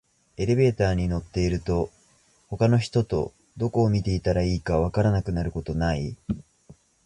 [0.35, 1.91] エレベーターに乗ってると、
[2.47, 6.17] 他の人とどこを見ていたらいいか分からなくなることない？